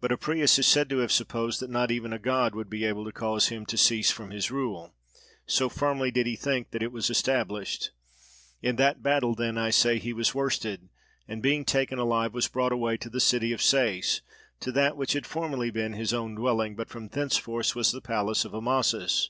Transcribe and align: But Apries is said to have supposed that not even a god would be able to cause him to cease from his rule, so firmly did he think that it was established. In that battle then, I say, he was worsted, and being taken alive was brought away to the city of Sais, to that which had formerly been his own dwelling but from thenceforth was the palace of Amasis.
But 0.00 0.10
Apries 0.10 0.58
is 0.58 0.66
said 0.66 0.88
to 0.88 1.00
have 1.00 1.12
supposed 1.12 1.60
that 1.60 1.68
not 1.68 1.90
even 1.90 2.10
a 2.14 2.18
god 2.18 2.54
would 2.54 2.70
be 2.70 2.86
able 2.86 3.04
to 3.04 3.12
cause 3.12 3.48
him 3.48 3.66
to 3.66 3.76
cease 3.76 4.10
from 4.10 4.30
his 4.30 4.50
rule, 4.50 4.94
so 5.44 5.68
firmly 5.68 6.10
did 6.10 6.26
he 6.26 6.36
think 6.36 6.70
that 6.70 6.82
it 6.82 6.90
was 6.90 7.10
established. 7.10 7.90
In 8.62 8.76
that 8.76 9.02
battle 9.02 9.34
then, 9.34 9.58
I 9.58 9.68
say, 9.68 9.98
he 9.98 10.14
was 10.14 10.34
worsted, 10.34 10.88
and 11.28 11.42
being 11.42 11.66
taken 11.66 11.98
alive 11.98 12.32
was 12.32 12.48
brought 12.48 12.72
away 12.72 12.96
to 12.96 13.10
the 13.10 13.20
city 13.20 13.52
of 13.52 13.60
Sais, 13.60 14.22
to 14.60 14.72
that 14.72 14.96
which 14.96 15.12
had 15.12 15.26
formerly 15.26 15.70
been 15.70 15.92
his 15.92 16.14
own 16.14 16.34
dwelling 16.34 16.74
but 16.74 16.88
from 16.88 17.08
thenceforth 17.08 17.76
was 17.76 17.92
the 17.92 18.00
palace 18.00 18.46
of 18.46 18.54
Amasis. 18.54 19.28